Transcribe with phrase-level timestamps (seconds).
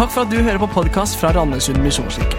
[0.00, 2.38] Takk for at du hører på podkast fra Randesund misjonskirke.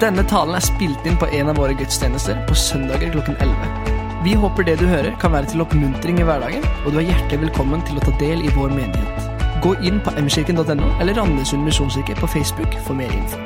[0.00, 4.20] Denne talen er spilt inn på en av våre gudstjenester på søndager klokken 11.
[4.24, 7.42] Vi håper det du hører, kan være til oppmuntring i hverdagen, og du er hjertelig
[7.42, 9.26] velkommen til å ta del i vår menighet.
[9.60, 13.36] Gå inn på mkirken.no eller Randesund misjonskirke på Facebook for mer info.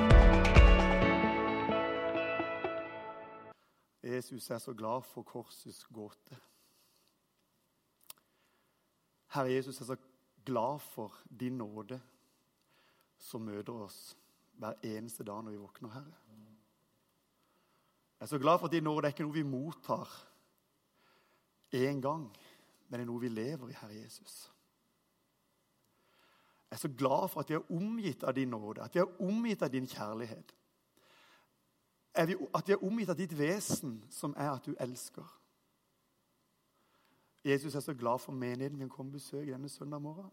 [4.07, 6.39] Jesus er så glad for korsets gåte.
[9.35, 9.99] Herre Jesus er så
[10.47, 11.99] glad for din nåde
[13.19, 14.17] som møter oss
[14.59, 16.17] hver eneste dag når vi våkner, Herre.
[18.19, 20.11] Jeg er så glad for at din nåde er ikke noe vi mottar
[21.75, 22.25] én gang,
[22.89, 24.53] men det er noe vi lever i, Herre Jesus.
[26.71, 29.23] Jeg er så glad for at vi er omgitt av din nåde, at vi er
[29.23, 30.55] omgitt av din kjærlighet.
[32.15, 32.29] At
[32.67, 35.35] vi er omgitt av ditt vesen, som er at du elsker.
[37.45, 40.31] Jesus er så glad for menigheten vi kan komme og besøk denne søndag morgen.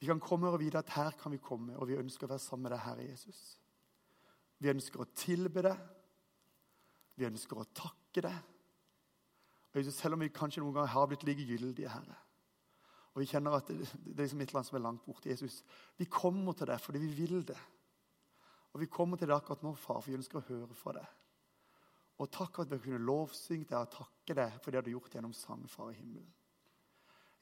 [0.00, 2.42] Vi kan komme og vite at her kan vi komme, og vi ønsker å være
[2.42, 3.42] sammen med deg, Herre Jesus.
[4.58, 5.80] Vi ønsker å tilbe deg.
[7.18, 8.36] Vi ønsker å takke deg.
[9.72, 12.18] Og Jesus, Selv om vi kanskje noen ganger har blitt likegyldige, Herre,
[13.14, 15.30] og vi kjenner at det, det er liksom et eller annet som er langt borte,
[15.30, 15.60] Jesus,
[15.98, 17.58] vi kommer til deg fordi vi vil det.
[18.74, 21.12] Og vi kommer til deg akkurat nå, far, for vi ønsker å høre fra deg.
[22.22, 25.14] Og takk at vi kunne lovsynge deg og takke deg for det du har gjort
[25.14, 26.26] gjennom sang, far i himmelen.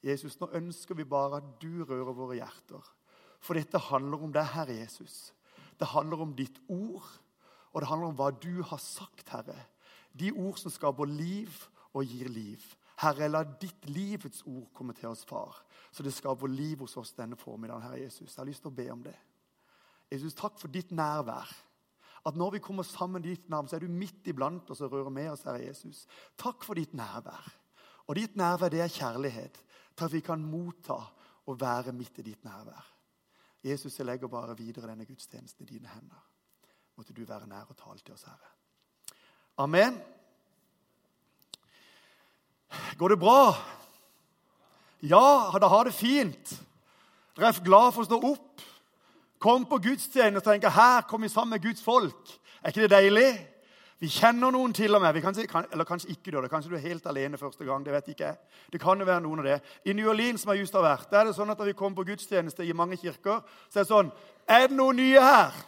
[0.03, 2.83] Jesus, nå ønsker vi bare at du rører våre hjerter.
[3.43, 5.31] For dette handler om deg, Herre Jesus.
[5.79, 7.05] Det handler om ditt ord,
[7.71, 9.57] og det handler om hva du har sagt, Herre.
[10.13, 11.51] De ord som skaper liv
[11.93, 12.63] og gir liv.
[13.01, 17.15] Herre, la ditt livets ord komme til oss, far, så det skaper liv hos oss
[17.17, 18.29] denne formiddagen, Herre Jesus.
[18.29, 19.15] Jeg har lyst til å be om det.
[20.13, 21.49] Jesus, takk for ditt nærvær.
[22.23, 24.93] At når vi kommer sammen i ditt navn, så er du midt iblant oss og
[24.93, 26.05] rører med oss, Herre Jesus.
[26.39, 27.49] Takk for ditt nærvær.
[28.07, 29.59] Og ditt nærvær, det er kjærlighet.
[29.97, 30.97] Til at vi kan motta
[31.45, 32.89] og være midt i ditt nærvær.
[33.63, 36.23] Jesus, jeg legger bare videre denne gudstjenesten i dine hender.
[36.95, 38.51] Måtte du være nær og tale til oss, Herre.
[39.57, 40.01] Amen.
[42.97, 43.53] Går det bra?
[45.01, 46.53] Ja, da har det fint.
[47.35, 48.61] Dere er glad for å stå opp.
[49.41, 52.35] Kom på gudstjeneste og tenke her kommer vi sammen med Guds folk.
[52.61, 53.31] Er ikke det deilig?
[53.99, 55.19] Vi kjenner noen til og med.
[55.49, 56.39] Kan, eller kanskje ikke du.
[56.51, 57.85] Kanskje du er helt alene første gang.
[57.85, 58.37] Det vet ikke jeg.
[58.73, 59.59] Det kan jo være noen av det.
[59.85, 61.75] I New Orleans, som jeg just har vært, der er det sånn at når vi
[61.77, 64.11] kommer på gudstjeneste i mange kirker, så er det sånn
[64.47, 65.61] Er det noen nye her?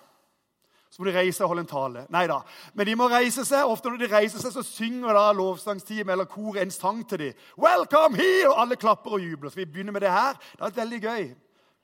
[0.96, 2.02] Så må de reise og holde en tale.
[2.12, 2.38] Nei da.
[2.74, 3.68] Men de må reise seg.
[3.68, 7.34] Ofte når de reiser seg, så synger da lovsangsteamet eller kor en sang til dem.
[7.57, 9.50] 'Welcome here!' Og alle klapper og jubler.
[9.50, 10.40] Så vi begynner med det her?
[10.56, 11.36] Det er veldig gøy.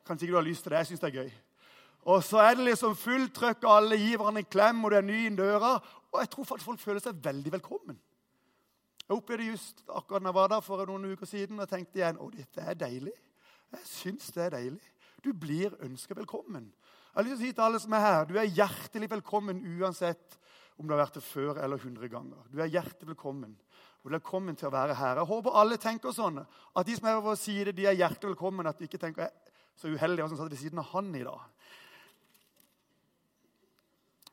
[0.08, 0.78] Kanskje ikke du har lyst til det.
[0.78, 1.32] Jeg syns det er gøy.
[2.06, 5.06] Og så er det liksom fullt trøkk, alle gir hverandre en klem, og du er
[5.06, 5.76] ny i døra.
[6.12, 8.00] Og jeg tror folk føler seg veldig velkommen.
[9.02, 12.20] Jeg opplevde just akkurat da jeg var der for noen uker siden og tenkte igjen
[12.22, 13.14] å, dette er deilig.
[13.72, 14.84] Jeg syns det er deilig.
[15.24, 16.70] Du blir ønska velkommen.
[17.12, 19.60] Jeg har lyst til å si til alle som er her, Du er hjertelig velkommen
[19.80, 20.38] uansett
[20.80, 22.40] om du har vært det før eller hundre ganger.
[22.50, 23.56] Du er hjertelig velkommen.
[24.02, 25.20] Og du er velkommen til å være her.
[25.20, 26.40] Jeg håper alle tenker sånn.
[26.42, 28.68] At de som er over side, de er hjertelig velkommen.
[28.68, 29.30] At de ikke tenker
[29.78, 31.44] så uheldig som satt ved siden av han i dag.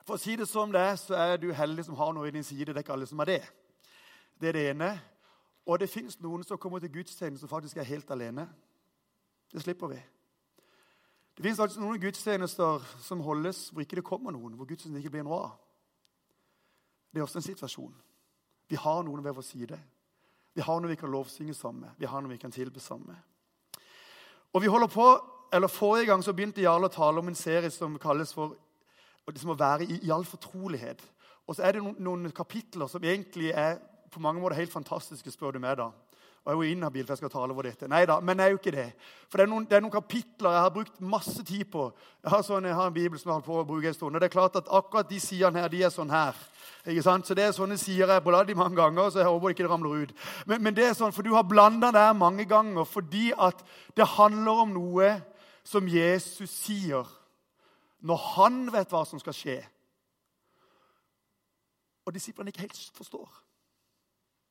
[0.09, 2.33] For å si det som det er, så er du heldig som har noe i
[2.33, 2.71] din side.
[2.71, 3.43] Det er ikke alle som har det.
[4.41, 4.87] Det er det ene.
[5.69, 8.47] Og det fins noen som kommer til gudstjenesten som faktisk er helt alene.
[9.53, 9.99] Det slipper vi.
[11.37, 15.13] Det fins altså noen gudstjenester som holdes hvor ikke det kommer noen, hvor gudstjenesten ikke
[15.19, 15.51] blir noe av.
[17.13, 17.93] Det er også en situasjon.
[18.69, 19.77] Vi har noen ved vår side.
[20.57, 21.99] Vi har noe vi kan lovsynge sammen med.
[22.01, 23.85] Vi har noe vi kan tilbe sammen med.
[24.57, 25.11] Og vi holder på,
[25.53, 28.57] eller Forrige gang så begynte Jarle å tale om en serie som kalles for
[29.29, 31.03] og det som å være i, i all fortrolighet.
[31.49, 33.77] Og så er det noen, noen, kapitler som egentlig er
[34.09, 35.77] på mange måter helt fantastiske, spør du meg.
[35.77, 35.91] da.
[36.45, 37.89] Og jeg er jo inhabil, for jeg skal tale over dette.
[37.93, 38.87] Nei da, men jeg er jo ikke det.
[39.29, 41.91] For det er, noen, det er, noen, kapitler jeg har brukt masse tid på.
[42.25, 43.99] Jeg har, sånn, jeg har en bibel som jeg har holdt på å bruke en
[43.99, 44.17] stund.
[44.17, 46.41] Og det er klart at akkurat de sidene her, de er sånn her.
[46.89, 47.29] Ikke sant?
[47.29, 49.75] Så det er sånne sider jeg bladd i mange ganger, så jeg håper ikke det
[49.75, 50.17] ramler ut.
[50.49, 53.61] Men, men, det er sånn, for du har blanda her mange ganger fordi at
[53.93, 55.13] det handler om noe
[55.69, 57.18] som Jesus sier
[58.07, 59.59] når han vet hva som skal skje.
[62.07, 63.29] Og disiplene ikke helt forstår.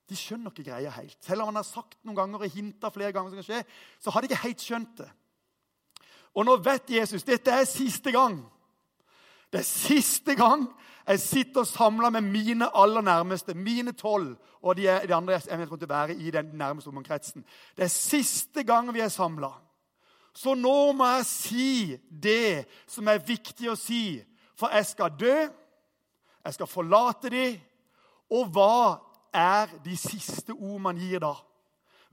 [0.07, 1.17] De skjønner ikke greia helt.
[1.23, 4.13] Selv om han har sagt noen ganger og hinta flere ganger som skal skje, så
[4.13, 5.09] har de ikke helt skjønt det.
[6.37, 8.39] Og nå vet Jesus dette er siste gang.
[9.51, 10.67] Det er siste gang
[11.07, 15.67] jeg sitter og samler med mine aller nærmeste, mine tolv, og de, de andre jeg
[15.67, 17.45] kommer til være i den nærmeste omkretsen.
[17.77, 19.53] Det er siste gang vi er samla.
[20.37, 21.69] Så nå må jeg si
[22.09, 24.19] det som er viktig å si.
[24.57, 25.37] For jeg skal dø,
[26.45, 27.57] jeg skal forlate dem.
[28.37, 28.99] Og hva
[29.33, 31.33] er de siste ord man gir da?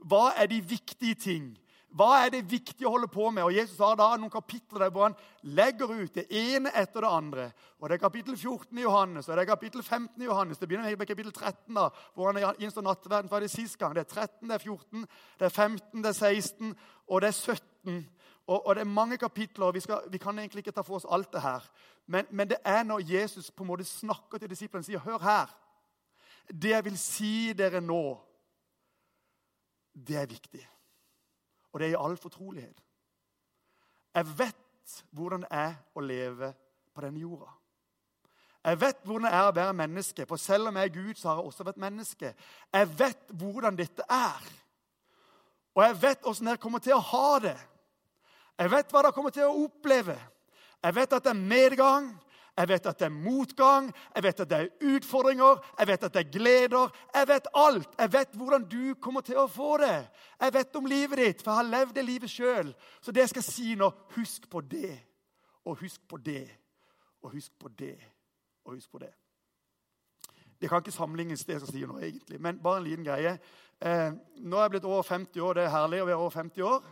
[0.05, 1.53] Hva er de viktige ting?
[1.95, 3.45] Hva er det viktige å holde på med?
[3.45, 5.15] Og Jesus har da noen kapitler der hvor han
[5.55, 7.45] legger ut det ene etter det andre.
[7.79, 10.59] Og Det er kapittel 14 i Johannes, og det er kapittel 15 i Johannes.
[10.59, 13.95] Det begynner med kapittel 13, da, hvor han innstår nattverden for det sist gang.
[13.95, 15.07] Det er 13, det er 14,
[15.39, 16.75] det er 15, det er 16,
[17.07, 18.03] og det er 17.
[18.47, 19.65] Og, og det er mange kapitler.
[19.65, 21.65] og vi, skal, vi, kan egentlig ikke ta for oss alt det her.
[22.05, 25.17] Men, men, det er når Jesus på en måte snakker til disiplene og sier, 'Hør
[25.17, 25.57] her.
[26.47, 28.17] Det jeg vil si dere nå,
[29.93, 30.67] det er viktig.'
[31.73, 32.83] Og det er i all fortrolighet.
[34.13, 36.53] Jeg vet hvordan det er å leve
[36.93, 37.49] på denne jorda.
[38.65, 41.27] Jeg vet hvordan det er å være menneske, for selv om jeg er Gud, så
[41.27, 42.31] har jeg også vært menneske.
[42.73, 44.47] Jeg vet hvordan dette er.
[45.75, 47.57] Og jeg vet åssen jeg kommer til å ha det.
[48.59, 50.15] Jeg vet hva dere kommer til å oppleve.
[50.83, 52.11] Jeg vet at det er medgang,
[52.55, 56.13] jeg vet at det er motgang, jeg vet at det er utfordringer, jeg vet at
[56.13, 56.93] det er gleder.
[57.13, 57.97] Jeg vet alt.
[57.99, 59.97] Jeg vet hvordan du kommer til å få det.
[60.39, 62.71] Jeg vet om livet ditt, for jeg har levd det livet sjøl.
[63.03, 64.93] Så det jeg skal si nå, husk på det,
[65.65, 66.47] og husk på det,
[67.25, 67.97] og husk på det,
[68.63, 69.11] og husk på det.
[70.61, 73.35] Det kan ikke sammenlignes, det jeg skal si nå, egentlig, men bare en liten greie.
[73.83, 75.57] Eh, nå er jeg blitt over 50 år.
[75.57, 76.87] Det er herlig å være over 50 år.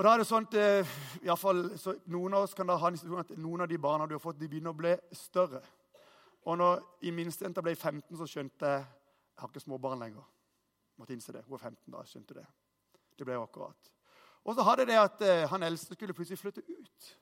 [0.00, 0.92] Og da er det sånn at eh,
[1.26, 3.76] i fall, så Noen av oss kan da ha en situasjon at noen av de
[3.76, 5.60] barna du har fått, de begynner å bli større.
[6.48, 10.24] Og når i minstejenta ble 15, så skjønte jeg jeg har ikke små barn lenger.
[11.00, 11.42] Måtte innse det.
[11.44, 12.00] Hun var 15 da.
[12.08, 12.46] skjønte det.
[13.16, 13.92] Det ble jo akkurat.
[14.48, 17.12] Og så hadde det at eh, han eldste skulle plutselig flytte ut.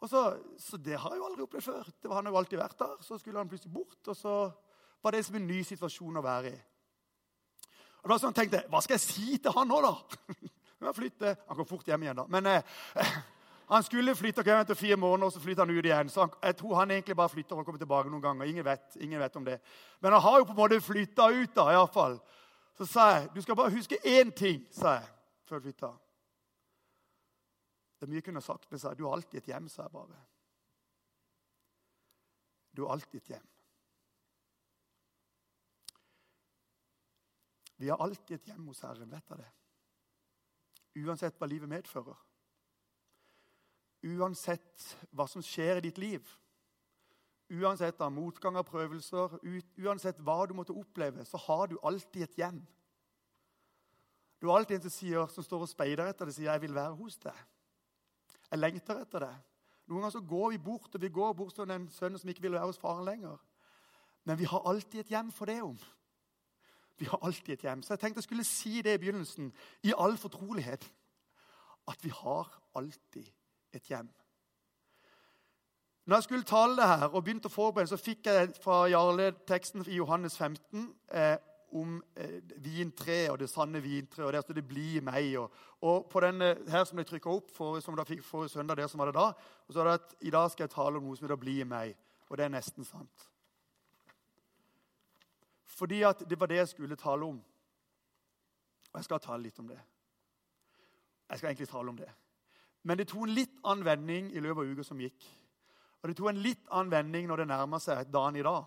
[0.00, 0.24] Og så,
[0.56, 1.88] så det har jeg jo aldri opplevd før.
[2.00, 2.98] Det var Han jo alltid vært der.
[3.04, 4.34] Så skulle han plutselig bort, og så
[5.04, 6.60] var det som en ny situasjon å være i.
[8.04, 9.96] Og da sånn tenkte jeg, Hva skal jeg si til han nå, da?
[10.80, 11.36] Han flytte.
[11.46, 12.26] Han kom fort hjem igjen, da.
[12.28, 12.62] Men eh,
[13.72, 16.10] han skulle flytte okay, etter fire måneder, og så flytter han ut igjen.
[16.12, 18.50] Så han, jeg tror han egentlig bare flytter og kommer tilbake noen ganger.
[18.50, 19.58] Ingen vet, ingen vet om det.
[20.00, 22.18] Men han har jo på en måte flytta ut, da, iallfall.
[22.78, 25.10] Så sa jeg du skal bare huske én ting, sa jeg
[25.48, 25.92] før jeg flytta.
[27.98, 29.88] Det er mye jeg kunne sagt, men sa jeg, du har alltid et hjem, sa
[29.88, 30.18] jeg bare.
[32.76, 33.48] Du har alltid et hjem.
[37.78, 39.50] Vi har alltid et hjem hos Herren, vet du det?
[40.98, 42.16] Uansett hva livet medfører.
[44.08, 46.26] Uansett hva som skjer i ditt liv.
[47.48, 49.38] Uansett av motgang og prøvelser,
[49.80, 52.58] uansett hva du måtte oppleve, så har du alltid et hjem.
[54.38, 56.74] Du har alltid en som, sier, som står og speider etter deg, sier 'Jeg vil
[56.74, 57.44] være hos deg'.
[58.50, 59.36] Jeg lengter etter deg.
[59.88, 62.42] Noen ganger så går vi bort, og vi går bort til den sønnen som ikke
[62.42, 63.38] vil være hos faren lenger.
[64.24, 65.78] Men vi har alltid et hjem for det om.
[66.98, 67.82] Vi har alltid et hjem.
[67.82, 69.52] Så jeg tenkte jeg skulle si det i begynnelsen,
[69.82, 70.90] i all fortrolighet,
[71.88, 73.28] at vi har alltid
[73.72, 74.08] et hjem.
[76.08, 79.32] Når jeg skulle tale det her og begynte å forberede, så fikk jeg fra Jarle
[79.48, 81.36] teksten i Johannes 15 eh,
[81.76, 84.24] om eh, vintre og det sanne vintre.
[84.24, 85.36] og Der står det 'bli meg'.
[85.38, 88.86] Og, og på den her som ble trykka opp for, som fikk for søndag, der
[88.86, 89.32] som var det da,
[89.68, 91.62] og så er det at i dag skal jeg tale om noe som heter 'bli
[91.64, 91.94] meg'.
[92.30, 93.28] Og det er nesten sant.
[95.78, 97.38] Fordi at det var det jeg skulle tale om.
[98.88, 99.78] Og jeg skal tale litt om det.
[101.28, 102.08] Jeg skal egentlig tale om det.
[102.82, 105.28] Men det tok en litt annen vending i løpet av uka som gikk.
[106.00, 108.66] Og det tok en litt annen vending når det nærmer seg dagen i dag.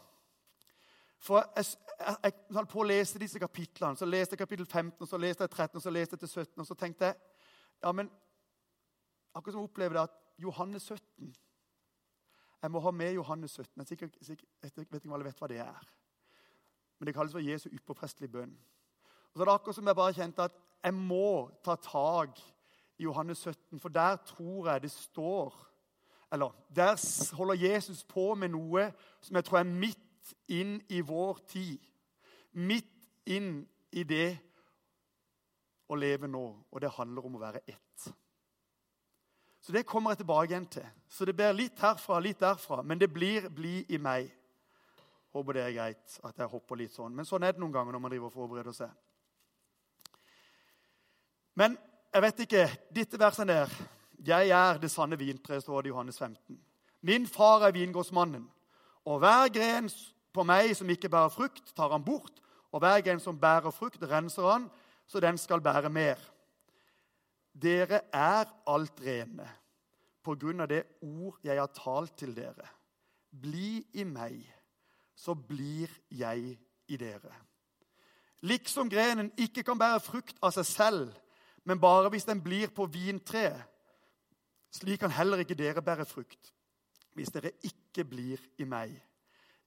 [1.21, 1.65] For jeg,
[1.99, 3.97] jeg, jeg, jeg på å lese disse kapitlene.
[3.97, 6.63] Så leste jeg kapittel 15, så leste jeg 13, så leste jeg til 17.
[6.63, 7.19] Og så tenkte jeg
[7.81, 8.09] ja, men
[9.33, 11.31] akkurat som jeg opplever det at Johannes 17
[12.61, 13.71] Jeg må ha med Johannes 17.
[13.77, 15.87] Jeg, sikkert, sikkert, vet ikke om alle vet hva det er.
[17.01, 18.51] Men det kalles for Jesu ypperprestelige bønn.
[19.33, 22.37] Og så er det akkurat som jeg bare kjente at jeg må ta tak
[22.99, 25.67] i Johannes 17, for der tror jeg det står
[26.31, 28.83] Eller der holder Jesus på med noe
[29.19, 31.79] som jeg tror er midt inn i vår tid.
[32.53, 34.37] Midt inn i det
[35.89, 36.43] å leve nå.
[36.71, 38.13] Og det handler om å være ett.
[39.61, 40.85] Så det kommer jeg tilbake igjen til.
[41.09, 42.81] Så det blir litt herfra, litt derfra.
[42.81, 44.31] Men det blir 'bli i meg'.
[45.31, 47.13] Håper det er greit at jeg hopper litt sånn.
[47.15, 48.91] Men sånn er det noen ganger når man driver og forbereder seg.
[51.55, 51.77] Men
[52.11, 53.71] jeg vet ikke Dette verset der
[54.21, 56.59] Jeg er det sanne vintreet, står det i Johannes 15.
[57.01, 58.43] Min far er vingårdsmannen.
[59.09, 59.87] Og hver gren
[60.33, 62.37] på meg som ikke bærer frukt, tar han bort.
[62.71, 64.67] Og hver gren som bærer frukt, renser han,
[65.07, 66.21] så den skal bære mer.
[67.51, 69.47] Dere er alt rene
[70.21, 72.69] på grunn av det ord jeg har talt til dere.
[73.31, 74.45] Bli i meg
[75.21, 76.57] så blir jeg
[76.89, 77.33] i dere.
[78.41, 81.11] Liksom grenen ikke kan bære frukt av seg selv,
[81.63, 83.61] men bare hvis den blir på vintreet,
[84.73, 86.53] slik kan heller ikke dere bære frukt
[87.11, 88.93] hvis dere ikke blir i meg.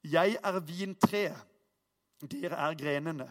[0.01, 1.37] Jeg er vintreet,
[2.25, 3.27] dere er grenene.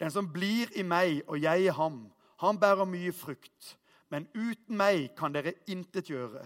[0.00, 2.06] Den som blir i meg og jeg i ham,
[2.42, 3.78] Han bærer mye frukt.
[4.10, 6.42] Men uten meg kan dere intet gjøre.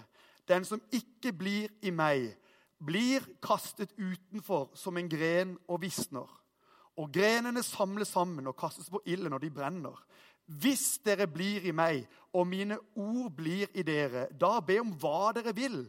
[0.49, 2.37] Den som ikke blir i meg,
[2.87, 6.28] blir kastet utenfor som en gren og visner.
[6.97, 9.99] Og grenene samles sammen og kastes på ilden og de brenner.
[10.47, 15.33] Hvis dere blir i meg, og mine ord blir i dere, da be om hva
[15.35, 15.81] dere vil,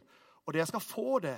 [0.46, 1.38] og dere skal få det.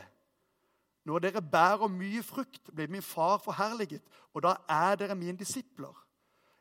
[1.05, 5.95] Når dere bærer mye frukt, blir min far forherliget, og da er dere mine disipler.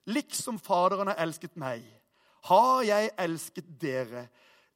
[0.08, 1.84] Liksom Faderen har elsket meg,
[2.48, 4.28] har jeg elsket dere.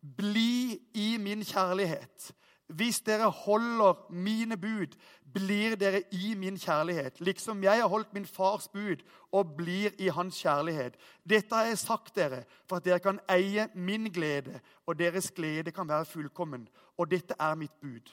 [0.02, 2.32] Bli i min kjærlighet.
[2.72, 4.96] Hvis dere holder mine bud,
[5.32, 9.02] blir dere i min kjærlighet, liksom jeg har holdt min fars bud
[9.32, 10.96] og blir i hans kjærlighet.
[11.28, 15.72] Dette har jeg sagt dere for at dere kan eie min glede, og deres glede
[15.72, 16.68] kan være fullkommen.
[16.98, 18.12] Og dette er mitt bud.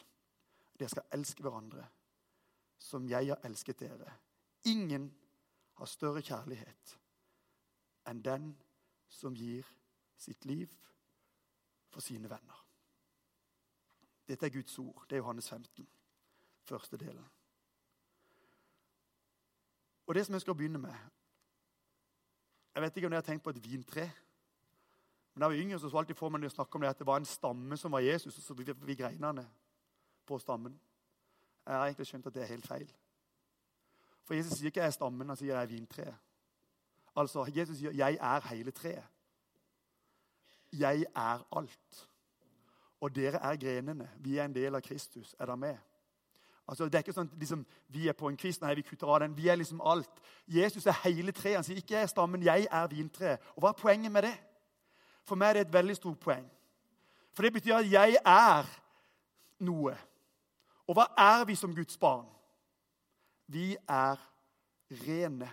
[0.79, 1.85] Dere skal elske hverandre
[2.79, 4.13] som jeg har elsket dere.
[4.65, 5.11] Ingen
[5.79, 6.95] har større kjærlighet
[8.09, 8.53] enn den
[9.11, 9.67] som gir
[10.17, 10.71] sitt liv
[11.91, 12.68] for sine venner.
[14.29, 15.05] Dette er Guds ord.
[15.09, 15.87] Det er Johannes 15,
[16.69, 17.25] første delen.
[20.07, 20.93] Og det som jeg skal begynne med
[22.75, 24.11] Jeg vet ikke om dere har tenkt på et vintre.
[25.33, 27.07] Men da jeg var yngre, så alltid får man å snakke om det at det
[27.07, 29.45] var en stamme som var Jesus, og så vi, vi greinene
[30.25, 30.79] på stammen.
[31.65, 32.91] Jeg har egentlig skjønt at det er helt feil.
[34.23, 36.17] For Jesus sier ikke 'jeg er stammen', han sier 'jeg er vintreet'.
[37.15, 39.07] Altså, Jesus sier 'jeg er hele treet'.
[40.71, 42.08] Jeg er alt.
[43.01, 44.09] Og dere er grenene.
[44.19, 45.35] Vi er en del av Kristus.
[45.39, 45.77] Er dere med?
[46.69, 48.61] Altså, det er ikke sånn at liksom, vi er på en kvist.
[48.61, 49.33] Nei, vi kutter av den.
[49.37, 50.21] Vi er liksom alt.
[50.45, 51.55] Jesus er hele treet.
[51.57, 53.41] Han sier ikke 'jeg er stammen, jeg er vintreet'.
[53.55, 54.37] Og hva er poenget med det?
[55.23, 56.49] For meg er det et veldig stort poeng.
[57.33, 58.65] For det betyr at jeg er
[59.59, 59.97] noe.
[60.87, 62.25] Og hva er vi som Guds barn?
[63.47, 64.17] Vi er
[64.91, 65.49] rene.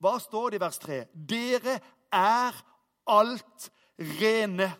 [0.00, 1.04] Hva står det i vers 3?
[1.14, 1.80] Dere
[2.12, 2.64] er
[3.06, 4.70] alt rene.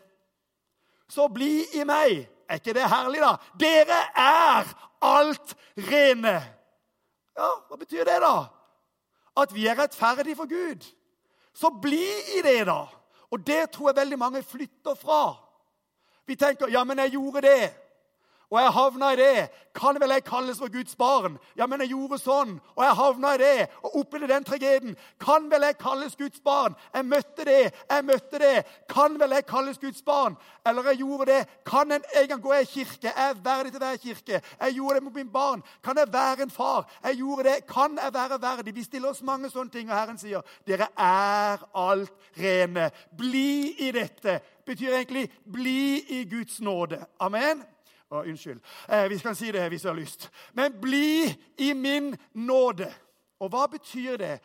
[1.08, 2.24] Så bli i meg.
[2.48, 3.36] Er ikke det herlig, da?
[3.60, 4.68] Dere er
[5.04, 5.54] alt
[5.90, 6.34] rene.
[7.34, 8.34] Ja, hva betyr det, da?
[9.40, 10.84] At vi er rettferdige for Gud.
[11.54, 12.04] Så bli
[12.38, 12.84] i det, da.
[13.30, 15.34] Og det tror jeg veldig mange flytter fra.
[16.26, 17.83] Vi tenker ja, men jeg gjorde det
[18.54, 19.48] og jeg havna i det.
[19.74, 21.38] Kan vel jeg kalles for Guds barn?
[21.58, 23.66] Ja, men jeg gjorde sånn, og jeg havna i det.
[23.82, 24.94] Og opplevde den tragedien.
[25.18, 26.76] Kan vel jeg kalles Guds barn?
[26.94, 28.52] Jeg møtte det, jeg møtte det.
[28.94, 30.38] Kan vel jeg kalles Guds barn?
[30.62, 31.40] Eller jeg gjorde det.
[31.66, 33.10] Kan en, en gang gå i kirke?
[33.10, 34.42] Jeg er verdig til å være i kirke.
[34.60, 35.66] Jeg gjorde det mot min barn.
[35.82, 36.86] Kan jeg være en far?
[37.08, 37.58] Jeg gjorde det.
[37.74, 38.78] Kan jeg være verdig?
[38.78, 42.92] Vi stiller oss mange sånne ting, og Herren sier dere er alt rene.
[43.18, 44.38] Bli i dette.
[44.64, 47.02] Betyr egentlig bli i Guds nåde.
[47.18, 47.73] Amen.
[48.14, 48.60] Å, unnskyld.
[48.88, 50.28] Eh, vi kan si det hvis du har lyst.
[50.54, 51.26] Men bli
[51.58, 52.90] i min nåde.
[53.42, 54.36] Og hva betyr det?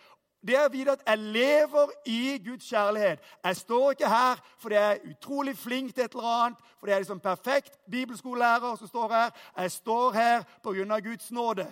[0.41, 3.19] Det er å vite at jeg lever i Guds kjærlighet.
[3.43, 6.95] Jeg står ikke her fordi jeg er utrolig flink til et eller annet, fordi jeg
[6.95, 9.33] er liksom perfekt bibelskolelærer som står her.
[9.57, 10.99] Jeg står her pga.
[10.99, 11.67] Guds nåde.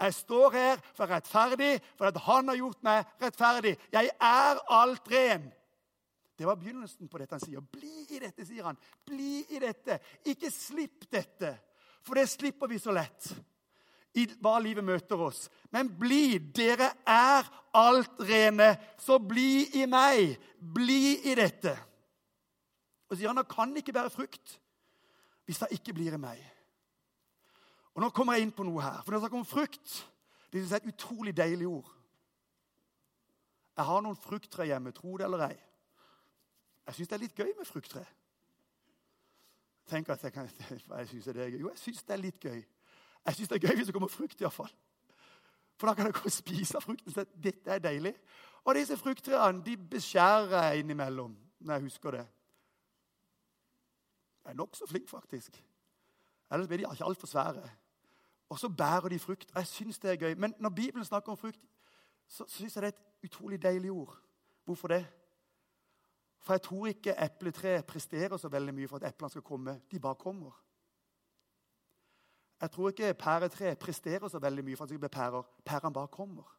[0.00, 3.76] Jeg står her for rettferdig, for at Han har gjort meg rettferdig.
[3.92, 5.52] Jeg er alt ren.
[6.42, 7.62] Det var begynnelsen på dette han sier.
[7.62, 8.78] Bli i dette, sier han.
[9.06, 10.00] Bli i dette.
[10.26, 11.52] Ikke slipp dette,
[12.02, 13.28] for det slipper vi så lett
[14.18, 15.44] i hva livet møter oss.
[15.70, 16.40] Men bli.
[16.42, 17.46] Dere er
[17.78, 20.34] alt rene, så bli i meg.
[20.58, 21.76] Bli i dette.
[23.06, 24.58] Og sier han, det kan ikke bære frukt
[25.46, 26.42] hvis det ikke blir i meg.
[27.94, 28.98] Og Nå kommer jeg inn på noe her.
[29.04, 29.98] For når jeg snakker om frukt,
[30.50, 31.98] det er et utrolig deilig ord.
[33.78, 35.68] Jeg har noen frukttrær hjemme, tro det eller ei.
[36.86, 38.04] Jeg syns det er litt gøy med frukttre.
[39.86, 40.48] Tenk at jeg kan,
[40.98, 41.60] jeg synes det er gøy.
[41.60, 42.62] Jo, jeg syns det er litt gøy.
[43.26, 44.72] Jeg syns det er gøy hvis det kommer frukt, iallfall.
[45.76, 47.12] For da kan jeg gå og spise frukten.
[47.12, 48.14] Så dette er deilig.
[48.64, 52.26] Og disse frukttrærne de beskjærer jeg innimellom når jeg husker det.
[54.44, 55.64] Jeg er nokså flink, faktisk.
[56.52, 57.70] Ellers blir de ikke altfor svære.
[58.48, 59.52] Og så bærer de frukt.
[59.54, 60.34] Jeg syns det er gøy.
[60.34, 61.60] Men når Bibelen snakker om frukt,
[62.26, 64.18] så syns jeg det er et utrolig deilig ord.
[64.64, 65.06] Hvorfor det?
[66.42, 69.80] For jeg tror ikke epletreet presterer så veldig mye for at eplene skal komme.
[69.90, 70.52] De bare kommer.
[72.60, 75.42] Jeg tror ikke pæretreet presterer så veldig mye for at det skal bli pærer.
[75.64, 76.58] Pærene bare kommer.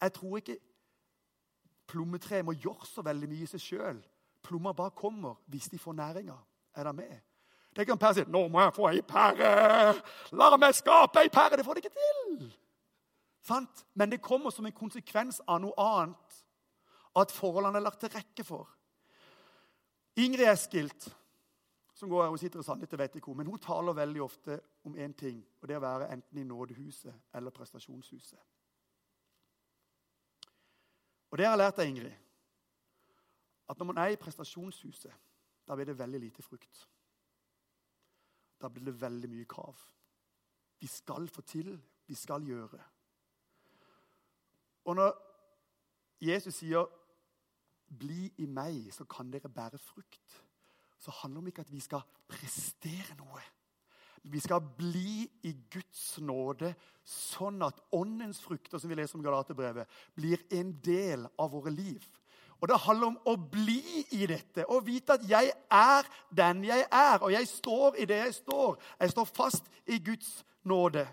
[0.00, 0.58] Jeg tror ikke
[1.86, 3.98] plommetreet må gjøre så veldig mye i seg sjøl.
[4.42, 6.36] Plommer bare kommer hvis de får næringa.
[6.74, 7.18] Er det med?
[7.76, 10.02] Det en pære sier 'Nå må jeg få ei pære'.
[10.32, 11.56] 'La meg skape ei pære'.
[11.56, 12.56] Det får de ikke til.
[13.42, 13.86] Sant?
[13.94, 16.44] Men det kommer som en konsekvens av noe annet.
[17.16, 18.68] At forholdene er lagt til rekke for.
[20.16, 21.16] Ingrid Eskilt,
[21.94, 24.60] som går her, hun sitter i Sandnes, vet ikke hvor, men hun taler veldig ofte
[24.84, 28.38] om én ting, og det er å være enten i nådehuset eller prestasjonshuset.
[31.30, 32.16] Og det har jeg lært av Ingrid.
[33.70, 35.12] at når man er i prestasjonshuset,
[35.68, 36.88] da blir det veldig lite frukt.
[38.60, 39.76] Da blir det veldig mye krav.
[40.80, 42.80] Vi skal få til, vi skal gjøre.
[44.84, 45.12] Og når
[46.20, 46.88] Jesus sier
[47.90, 50.42] 'bli i meg, så kan dere bære frukt',
[50.98, 53.42] så handler det om ikke at vi skal prestere noe.
[54.22, 59.88] Vi skal bli i Guds nåde, sånn at åndens frukter som vi leser om Galaterbrevet,
[60.14, 62.04] blir en del av våre liv.
[62.60, 66.84] Og Det handler om å bli i dette og vite at jeg er den jeg
[66.92, 67.22] er.
[67.22, 68.76] Og jeg står i det jeg står.
[69.00, 71.06] Jeg står fast i Guds nåde.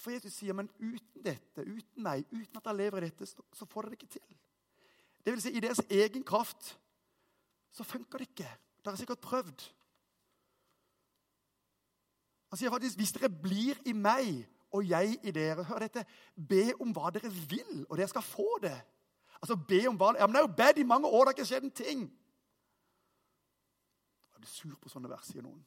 [0.00, 3.68] For Jesus sier, men uten dette, uten meg, uten at jeg lever i dette, så
[3.68, 4.36] får dere det ikke til.
[5.26, 6.76] Det vil si, i deres egen kraft
[7.74, 8.46] så funker det ikke.
[8.78, 9.64] Dere har sikkert prøvd.
[12.48, 16.04] Han sier faktisk hvis dere blir i meg og jeg i dere Hør dette.
[16.36, 18.76] Be om hva dere vil, og dere skal få det.
[19.40, 21.36] Altså, be om hva, ja, men Det er jo bedt i mange år, det har
[21.36, 22.06] ikke skjedd en ting.
[24.32, 25.58] Jeg blir sur på sånne vers, sier noen.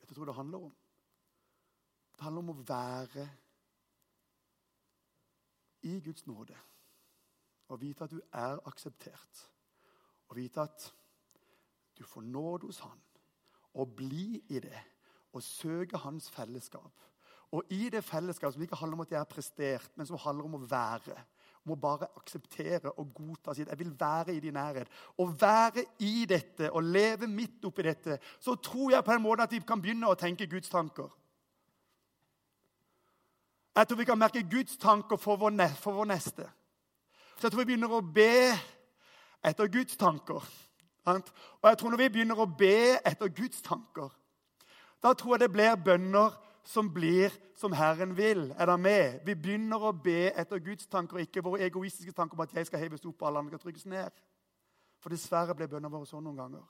[0.00, 0.74] Vet du hva det handler om?
[2.16, 3.28] Det handler om å være
[5.82, 6.56] i Guds nåde.
[7.68, 9.46] Og vite at du er akseptert.
[10.28, 10.94] Og vite at
[11.98, 13.00] du får nåde hos Han
[13.72, 14.80] å bli i det
[15.32, 16.92] og søke hans fellesskap.
[17.52, 20.48] Og i det fellesskapet som ikke handler om at jeg er prestert, men som handler
[20.48, 21.16] om å være.
[21.64, 23.68] Om å bare akseptere og godta sitt.
[23.68, 24.88] Jeg vil være i din nærhet.
[25.20, 29.46] Å være i dette og leve midt oppi dette, så tror jeg på en måte
[29.46, 31.12] at vi kan begynne å tenke Guds tanker.
[33.76, 36.48] Jeg tror vi kan merke Guds tanker for vår, for vår neste.
[37.36, 38.52] Så jeg tror vi begynner å be
[39.44, 40.44] etter Guds tanker.
[41.06, 44.12] Og jeg tror Når vi begynner å be etter Guds tanker,
[45.02, 48.52] da tror jeg det blir bønner som blir som Herren vil.
[48.58, 49.20] Er det med?
[49.26, 52.78] Vi begynner å be etter Guds tanker, ikke våre egoistiske tanker om at jeg skal
[52.78, 54.22] heves opp og alle andre skal trykkes ned.
[55.02, 56.62] For dessverre blir bønnene våre sånn noen ganger.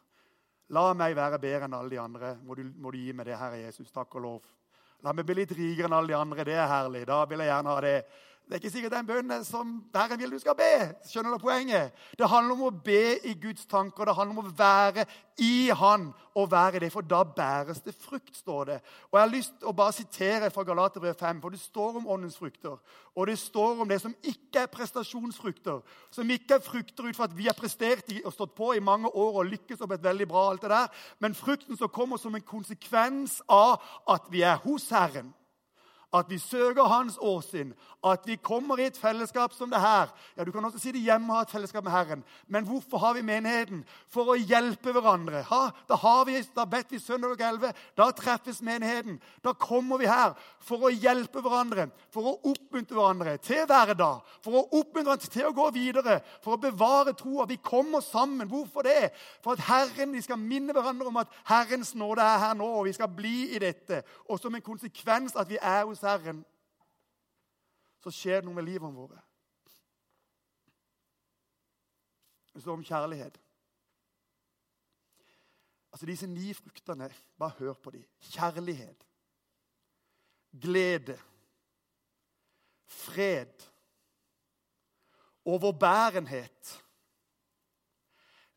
[0.72, 2.36] La meg være bedre enn alle de andre.
[2.40, 3.92] Må du, må du gi meg det, Herre Jesus.
[3.92, 4.52] Takk og lov.
[5.02, 6.44] La meg bli litt rikere enn alle de andre.
[6.46, 7.02] Det er herlig.
[7.08, 7.96] Da vil jeg gjerne ha det.
[8.46, 10.72] Det er ikke sikkert den bønnen som Herren vil du skal be.
[11.08, 11.94] Skjønner du poenget?
[12.18, 14.04] Det handler om å be i Guds tanker.
[14.04, 15.06] Det handler om å være
[15.40, 18.76] i Han og være det, for da bæres det frukt, står det.
[19.10, 22.06] Og Jeg har lyst til å bare sitere fra Galaterbrev 5, for det står om
[22.06, 22.76] åndens frukter.
[23.14, 27.28] Og det står om det som ikke er prestasjonsfrukter, som ikke er frukter ut fra
[27.30, 30.28] at vi har prestert og stått på i mange år og lykkes og blitt veldig
[30.28, 33.78] bra, alt det der, men frukten som kommer som en konsekvens av
[34.08, 35.32] at vi er hos Herren
[36.12, 37.72] at vi søker Hans åsyn,
[38.04, 40.10] at vi kommer i et fellesskap som det her.
[40.36, 42.24] Ja, Du kan også si det hjemme og ha et fellesskap med Herren.
[42.48, 43.84] Men hvorfor har vi menigheten?
[44.08, 45.44] For å hjelpe hverandre.
[45.48, 47.72] Ha, da, har vi, da bedt vi søndag 11.
[47.96, 49.20] Da treffes menigheten.
[49.44, 54.20] Da kommer vi her for å hjelpe hverandre, for å oppmuntre hverandre til hverdag.
[54.44, 57.46] For å oppmuntre hverandre til å gå videre, for å bevare troa.
[57.48, 58.50] Vi kommer sammen.
[58.50, 59.12] Hvorfor det?
[59.42, 62.84] For at Herren, Vi skal minne hverandre om at Herrens nåde er her nå, og
[62.84, 64.02] vi skal bli i dette.
[64.28, 66.44] Og som en konsekvens at vi er hos Herren,
[68.02, 69.20] så skjer det noe med livene våre.
[72.52, 73.38] Det står om kjærlighet.
[75.92, 78.04] Altså Disse ni fruktene, bare hør på dem.
[78.32, 79.06] Kjærlighet,
[80.60, 81.18] glede,
[82.84, 83.68] fred,
[85.44, 86.84] overbærenhet,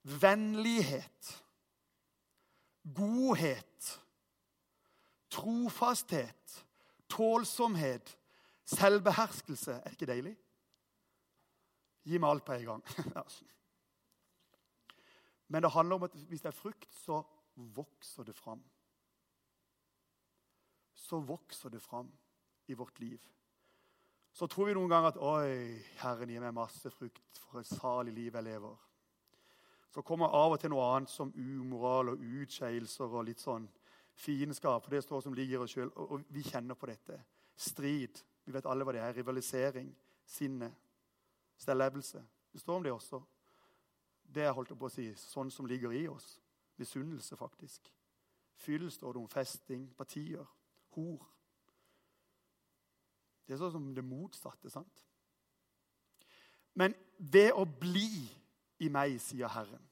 [0.03, 1.43] vennlighet,
[2.95, 4.01] godhet,
[5.29, 6.64] trofasthet
[7.09, 8.17] tålsomhet,
[8.65, 9.73] selvbeherskelse.
[9.73, 10.35] Er det ikke deilig?
[12.05, 12.83] Gi meg alt på en gang.
[15.47, 17.21] Men det handler om at hvis det er frukt, så
[17.55, 18.63] vokser det fram.
[20.95, 22.11] Så vokser det fram
[22.67, 23.21] i vårt liv.
[24.35, 28.13] Så tror vi noen ganger at Oi, Herren gir meg masse frukt for et salig
[28.13, 28.75] liv jeg lever.
[29.93, 33.69] Så kommer av og til noe annet som umoral og utskeielser og litt sånn
[34.15, 34.83] fiendskap.
[34.83, 35.91] For det står som ligger i oss sjøl.
[35.95, 37.19] Og, vi kjenner på dette.
[37.55, 38.21] Strid.
[38.45, 39.13] Vi vet alle hva det er.
[39.17, 39.91] Rivalisering.
[40.25, 40.71] Sinne.
[41.57, 42.23] Stellevelse.
[42.51, 43.21] Det står om det også.
[44.35, 46.39] Det er holdt på å si, sånn som ligger i oss.
[46.81, 47.91] Misunnelse, faktisk.
[48.55, 49.29] Fyll står det om.
[49.31, 49.87] Festing.
[49.97, 50.45] Partier.
[50.95, 51.25] Hor.
[53.45, 54.69] Det er sånn som det motsatte.
[54.69, 55.05] sant?
[56.73, 58.25] Men ved å bli
[58.83, 59.83] i meg, sier Herren,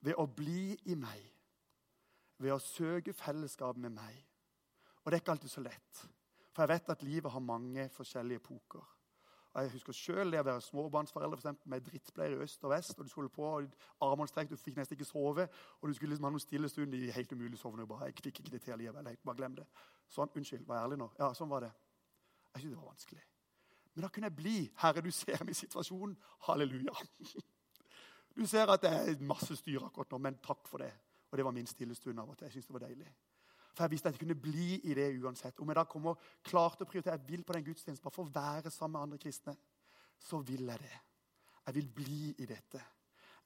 [0.00, 1.35] ved å bli i meg
[2.38, 4.18] ved å søke fellesskap med meg.
[5.04, 6.02] Og det er ikke alltid så lett.
[6.52, 8.84] For jeg vet at livet har mange forskjellige epoker.
[9.56, 12.70] Og Jeg husker selv det å være småbarnsforeldre for eksempel, med drittbleier i øst og
[12.74, 12.98] vest.
[12.98, 13.46] og Du skulle på
[14.04, 15.46] armene strekt, du fikk nesten ikke sove.
[15.80, 17.86] Og du skulle liksom ha noen stille stund i helt umulig sovende.
[17.88, 18.92] Bare, jeg fikk ikke det til jeg,
[19.24, 19.64] Bare glem det.
[20.12, 21.08] Sånn, Unnskyld, var jeg ærlig nå?
[21.18, 21.72] Ja, sånn var det.
[22.52, 23.24] Jeg syntes det var vanskelig.
[23.94, 24.56] Men da kunne jeg bli.
[24.76, 26.16] Herre, du ser min situasjon.
[26.48, 26.96] Halleluja.
[28.36, 30.90] Du ser at det er masse styr akkurat nå, men takk for det.
[31.30, 32.46] Og det var min stille stund av og til.
[32.46, 33.08] Jeg syntes det var deilig.
[33.76, 35.58] For jeg visste at jeg kunne bli i det uansett.
[35.60, 38.32] Om jeg da kommer klart å prioritere, jeg vil på den gudstjenesten bare for å
[38.32, 39.56] være sammen med andre kristne,
[40.16, 41.00] så vil jeg det.
[41.66, 42.80] Jeg vil bli i dette.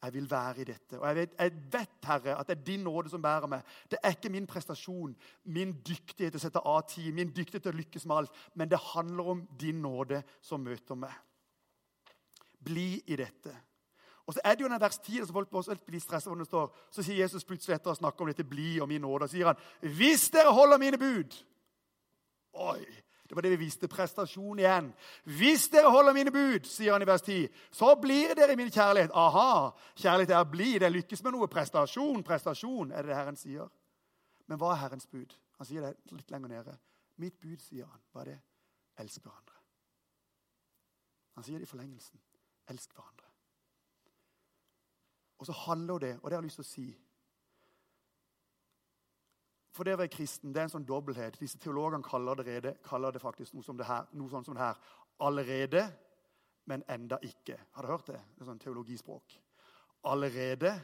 [0.02, 0.98] Jeg vil være i dette.
[0.98, 3.72] Og jeg vet, jeg vet, Herre, at det er din nåde som bærer meg.
[3.90, 7.74] Det er ikke min prestasjon, min dyktighet til å sette av tid, min dyktighet til
[7.74, 8.38] å lykkes med alt.
[8.54, 11.12] Men det handler om din nåde som møter meg.
[12.64, 13.52] Bli i dette.
[14.30, 15.48] Og så er det jo den vers 10 som folk
[15.86, 16.68] blir stresset hvor det står.
[16.94, 19.48] Så sier Jesus plutselig etter å snakke om dette bli og min nåde, og sier
[19.50, 21.34] han, 'Hvis dere holder mine bud'
[22.52, 22.86] Oi!
[23.28, 23.88] Det var det vi viste.
[23.88, 24.94] Prestasjon igjen.
[25.24, 28.70] Hvis dere holder mine bud, sier han i vers 10, så blir dere i min
[28.70, 29.10] kjærlighet.
[29.14, 29.70] Aha!
[29.94, 30.78] Kjærlighet er å bli.
[30.78, 31.46] Det lykkes med noe.
[31.46, 33.70] Prestasjon, prestasjon, er det det Herren sier.
[34.46, 35.36] Men hva er Herrens bud?
[35.58, 36.76] Han sier det litt lenger nede.
[37.22, 38.38] Mitt bud, sier han, hva er det?
[38.98, 39.58] Elsk hverandre.
[41.38, 42.18] Han sier det i forlengelsen.
[42.74, 43.29] Elsk hverandre.
[45.40, 46.88] Og så handler det, og det har jeg lyst til å si
[49.70, 51.38] for det å være kristen det er en sånn dobbelthet.
[51.40, 54.64] Disse teologene kaller det, rede, kaller det faktisk noe, det her, noe sånn som det
[54.64, 54.80] her.
[55.22, 55.84] Allerede,
[56.70, 57.56] men enda ikke.
[57.76, 58.18] Har du hørt det?
[58.34, 59.36] Det er sånn teologispråk.
[60.10, 60.74] Allerede,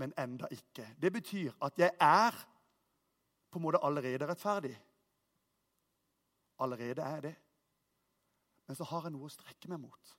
[0.00, 0.88] men enda ikke.
[0.98, 2.40] Det betyr at jeg er
[3.52, 4.74] på en måte allerede rettferdig.
[6.64, 7.34] Allerede er jeg det.
[8.66, 10.14] Men så har jeg noe å strekke meg mot.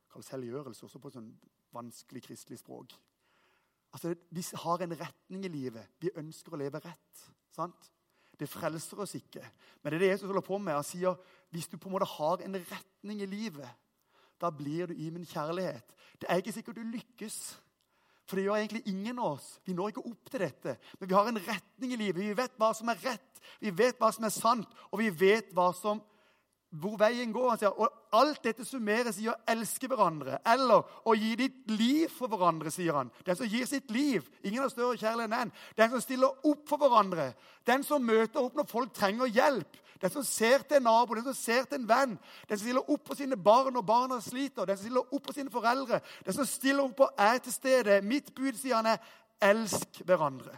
[0.00, 1.28] Det kalles helliggjørelse, også på sånn
[1.74, 2.94] vanskelig kristelig språk.
[3.94, 5.86] Altså, Vi har en retning i livet.
[6.00, 7.30] Vi ønsker å leve rett.
[7.54, 7.90] sant?
[8.38, 9.44] Det frelser oss ikke.
[9.82, 10.74] Men det er det Jesus holder på med.
[10.74, 11.14] Han sier
[11.54, 13.68] hvis du på en måte har en retning i livet,
[14.40, 15.94] da blir du i min kjærlighet.
[16.18, 17.36] Det er ikke sikkert du lykkes.
[18.26, 19.60] For det gjør egentlig ingen av oss.
[19.64, 20.76] Vi når ikke opp til dette.
[20.98, 22.22] Men vi har en retning i livet.
[22.24, 25.52] Vi vet hva som er rett, vi vet hva som er sant, og vi vet
[25.54, 26.00] hva som
[26.80, 27.50] hvor veien går.
[27.50, 32.12] Han sier, og Alt dette summeres i å elske hverandre eller å gi ditt liv
[32.14, 33.10] for hverandre, sier han.
[33.26, 34.28] Den som gir sitt liv.
[34.44, 35.50] Ingen har større kjærlighet enn den.
[35.80, 37.32] Den som stiller opp for hverandre.
[37.66, 39.80] Den som møter opp når folk trenger hjelp.
[39.98, 42.14] Den som ser til en nabo, den som ser til en venn.
[42.46, 44.68] Den som stiller opp for sine barn når barna sliter.
[44.68, 46.00] Den som stiller opp for sine foreldre.
[46.26, 48.00] Den som stiller opp og er til stede.
[48.06, 50.54] Mitt bud, sier han, er elsk hverandre.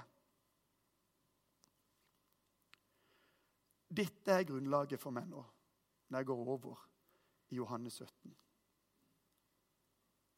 [3.97, 5.41] Dette er grunnlaget for meg nå
[6.09, 6.89] når jeg går over
[7.51, 8.37] i Johannes 17.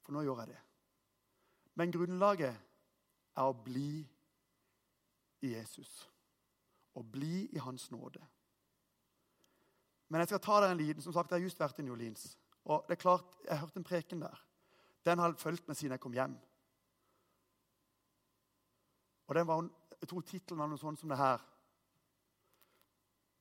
[0.02, 0.60] For nå gjør jeg det.
[1.78, 2.54] Men grunnlaget
[3.38, 4.00] er å bli
[5.44, 5.90] i Jesus.
[6.98, 8.22] Å bli i Hans nåde.
[10.08, 11.92] Men jeg skal ta deg en liten Som sagt, jeg har just vært i New
[11.92, 12.30] Orleans.
[12.64, 14.44] Og det er klart, Jeg hørte en preken der.
[15.04, 16.34] Den har fulgt meg siden jeg kom hjem.
[19.28, 19.68] Og den var,
[20.00, 21.44] Jeg tror tittelen var noe sånt som det her.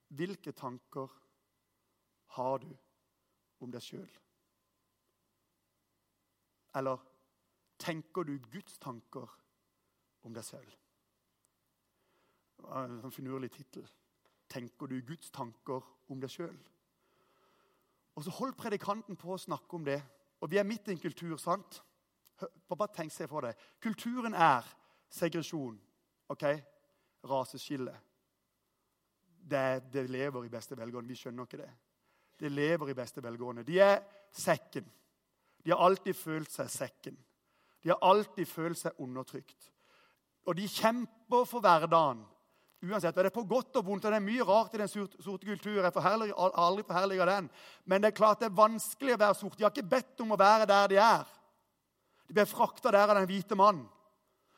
[0.09, 1.11] Hvilke tanker
[2.35, 2.69] har du
[3.63, 4.09] om deg sjøl?
[6.77, 7.01] Eller
[7.81, 9.31] tenker du Guds tanker
[10.27, 10.73] om deg selv?
[12.73, 13.87] En sånn finurlig tittel.
[14.49, 16.57] Tenker du Guds tanker om deg sjøl?
[18.17, 19.99] Og så holdt predikanten på å snakke om det.
[20.41, 21.81] Og vi er midt i en kultur, sant?
[22.69, 23.55] Bare tenk seg for det.
[23.81, 24.65] Kulturen er
[25.09, 25.77] segresjon.
[26.29, 26.43] ok?
[27.29, 27.93] Raseskille.
[29.47, 31.09] Det, det lever i beste velgående.
[31.09, 31.71] Vi skjønner ikke det
[32.39, 33.65] de lever i beste velgående.
[33.65, 34.01] De er
[34.33, 34.85] sekken.
[35.63, 37.17] De har alltid følt seg sekken.
[37.83, 39.71] De har alltid følt seg undertrykt.
[40.47, 42.23] Og de kjemper for hverdagen.
[42.85, 44.89] Uansett, og Det er på godt og vondt, og det er mye rart i den
[44.89, 45.83] sorte kulturen.
[45.83, 47.49] Jeg har aldri forherliga den.
[47.85, 49.57] Men det er klart det er vanskelig å være sort.
[49.57, 51.25] De har ikke bedt om å være der de er.
[52.27, 53.87] De ble frakta der av den hvite mannen.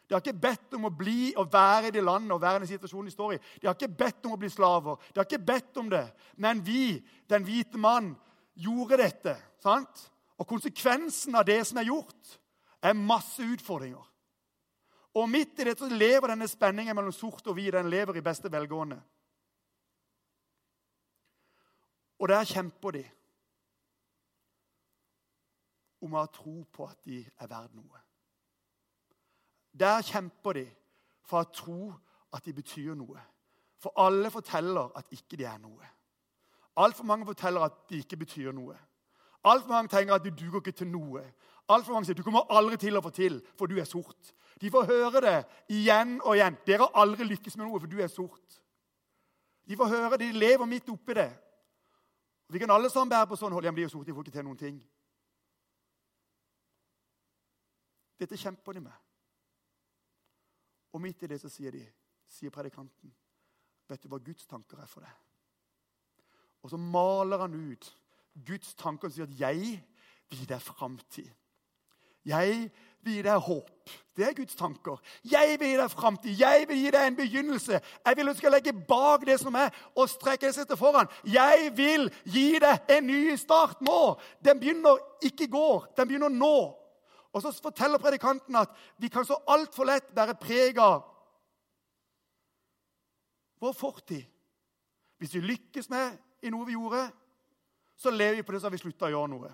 [0.09, 2.63] De har ikke bedt om å bli og være i det landet og være i
[2.63, 3.37] den situasjonen de står i.
[3.61, 4.97] De har ikke bedt om å bli slaver.
[5.13, 6.07] De har ikke bedt om det.
[6.41, 6.95] Men vi,
[7.29, 8.15] den hvite mann,
[8.57, 9.35] gjorde dette.
[9.61, 10.01] sant?
[10.41, 12.33] Og konsekvensen av det som er gjort,
[12.81, 14.01] er masse utfordringer.
[15.13, 17.75] Og midt i det så lever denne spenningen mellom sort og hvit.
[17.77, 18.97] Den lever i beste velgående.
[22.17, 23.05] Og der kjemper de
[26.01, 28.08] om å ha tro på at de er verdt noe.
[29.79, 30.65] Der kjemper de
[31.29, 31.93] for å tro
[32.35, 33.21] at de betyr noe.
[33.79, 35.87] For alle forteller at ikke de er noe.
[36.79, 38.75] Altfor mange forteller at de ikke betyr noe.
[39.43, 41.23] Altfor mange tenker at du duger ikke til noe.
[41.69, 44.33] Altfor mange sier du kommer aldri til å få til, for du er sort.
[44.59, 45.37] De får høre det
[45.71, 46.57] igjen og igjen.
[46.67, 48.59] Dere har aldri lykkes med noe, for du er sort.
[49.69, 51.29] De får høre det, de lever midt oppi det.
[52.49, 54.35] Vi kan alle sammen bære på sånn hold, igjen, de er sorte, de får ikke
[54.39, 54.79] til noen ting.
[58.19, 58.95] Dette kjemper de med.
[60.93, 61.84] Og midt i det så sier de,
[62.30, 63.12] sier predikanten,
[63.89, 65.15] vet du hva Guds tanker er for deg?
[66.63, 67.89] Og så maler han ut
[68.45, 69.84] Guds tanker og sier at 'jeg
[70.30, 71.32] vil gi deg framtid'.
[72.25, 72.71] Jeg
[73.02, 73.89] vil gi deg håp.
[74.17, 74.97] Det er Guds tanker.
[75.23, 76.39] Jeg vil gi deg framtid.
[76.39, 77.82] Jeg vil gi deg en begynnelse.
[78.06, 81.08] Jeg vil at du skal legge bak det som er, og strekke deg til foran.
[81.23, 84.19] Jeg vil gi deg en ny start nå.
[84.43, 86.75] Den begynner ikke i går, den begynner nå.
[87.33, 91.03] Og så forteller predikanten at vi kan så altfor lett være preg av
[93.59, 94.23] vår fortid.
[95.19, 97.09] Hvis vi lykkes med i noe vi gjorde,
[97.99, 99.49] så lever vi på det har vi slutta å gjøre noe.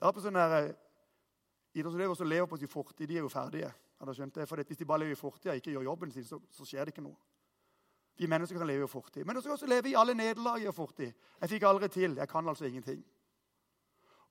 [0.00, 0.70] Det er på sånne der,
[1.70, 3.68] Idrettsutøvere som lever på sin fortid, de er jo ferdige.
[4.00, 4.46] Har dere skjønt det?
[4.48, 6.88] For Hvis de bare lever i fortida og ikke gjør jobben sin, så, så, skjer
[6.88, 7.14] det ikke noe.
[8.18, 9.24] Vi mennesker kan leve i fortid.
[9.24, 11.12] Men så også leve i alle nederlag i fortid.
[11.40, 12.16] Jeg fikk aldri til.
[12.16, 13.04] Jeg kan altså ingenting.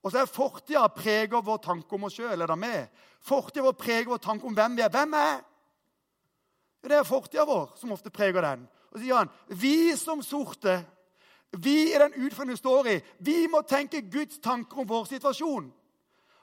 [0.02, 2.40] Og så er fortida preger vår tanke om oss sjøl.
[2.40, 2.88] Er det med?
[3.20, 4.92] Fortida vår preger vår tanke om hvem vi er.
[4.92, 5.42] Hvem er?
[6.80, 8.64] Det er fortida vår som ofte preger den.
[8.90, 10.80] Og så sier han vi som sorte,
[11.50, 15.68] vi i den utfordringen vi står i, vi må tenke Guds tanker om vår situasjon.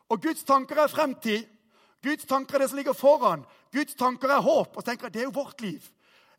[0.07, 1.47] Og Guds tanker er fremtid.
[2.03, 3.45] Guds tanker er det som ligger foran.
[3.73, 4.75] Guds tanker er håp.
[4.75, 5.81] Og så tenker jeg, Det er jo vårt liv.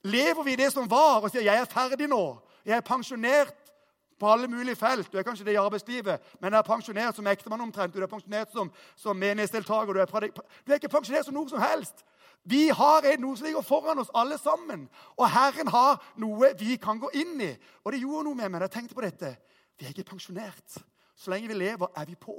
[0.04, 3.67] Lever vi det som var, og sier jeg er ferdig nå, jeg er pensjonert
[4.18, 5.12] på alle mulige felt.
[5.12, 7.94] Du er kanskje det i arbeidslivet, men du er pensjonert som ektemann omtrent.
[7.94, 9.92] Du er pensjonert som, som menighetsdeltaker.
[9.92, 10.30] Du er,
[10.66, 12.04] du er ikke pensjonert som noe som helst.
[12.48, 14.88] Vi har noe som ligger foran oss, alle sammen.
[15.16, 17.50] Og Herren har noe vi kan gå inn i.
[17.84, 19.34] Og det gjorde noe med meg da jeg tenkte på dette.
[19.78, 20.78] Vi er ikke pensjonert.
[21.18, 22.36] Så lenge vi lever, er vi på.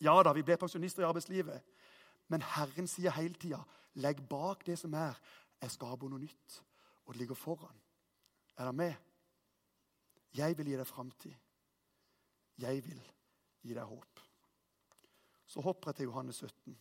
[0.00, 1.62] Ja da, vi ble pensjonister i arbeidslivet.
[2.32, 3.62] Men Herren sier hele tida
[4.02, 5.16] legg bak det som er.
[5.62, 6.60] Jeg skaper noe nytt.
[7.06, 7.76] Og det ligger foran.
[8.56, 9.05] Er dere med?
[10.36, 11.34] Jeg vil gi deg framtid.
[12.60, 13.00] Jeg vil
[13.64, 14.22] gi deg håp.
[15.46, 16.76] Så hopper jeg til Johannes 17.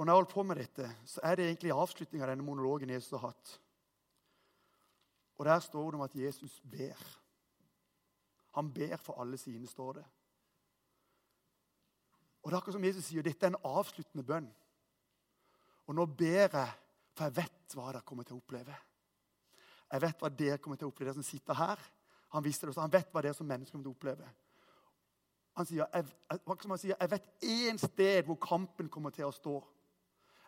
[0.00, 2.90] Og når jeg holder på med dette, så er det egentlig avslutninga av denne monologen
[2.90, 3.50] Jesus har hatt.
[5.36, 7.02] Og der står det om at Jesus ber.
[8.56, 10.04] Han ber for alle sine, står det.
[12.40, 14.48] Og det er akkurat som Jesus sier, dette er en avsluttende bønn.
[15.86, 16.70] Og nå ber jeg,
[17.12, 18.76] for jeg vet hva dere kommer til å oppleve.
[19.90, 21.82] Jeg vet hva dere kommer til å oppleve, dere som sitter her.
[22.30, 22.84] Han visste det også.
[22.84, 24.30] Han vet hva dere som mennesker kommer til å oppleve.
[25.58, 29.56] Han sier, jeg, han sier, jeg vet én sted hvor kampen kommer til å stå.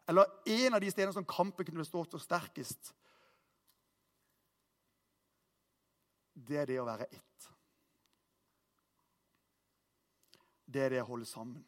[0.08, 2.92] Eller en av de stedene som kampen kunne stått sterkest.
[6.32, 7.50] Det er det å være ett.
[10.72, 11.66] Det er det å holde sammen.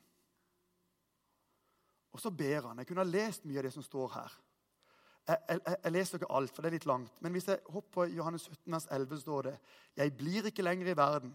[2.15, 2.79] Og så ber han.
[2.79, 4.35] Jeg kunne ha lest mye av det som står her.
[5.29, 7.15] Jeg, jeg, jeg leser ikke alt, for det er litt langt.
[7.25, 9.55] Men hvis jeg hopper på Johannes 17, vers 11, står det
[9.97, 11.33] Jeg blir ikke lenger i verden.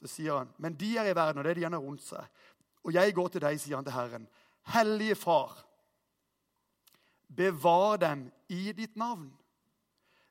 [0.00, 2.02] Så sier han, men de er i verden, og det er de han har rundt
[2.02, 2.24] seg.
[2.84, 4.26] Og jeg går til deg, sier han til Herren.
[4.74, 5.54] Hellige Far,
[7.28, 9.30] bevar dem i ditt navn,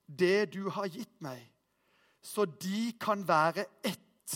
[0.05, 1.41] det du har gitt meg,
[2.23, 4.35] så de kan være ett,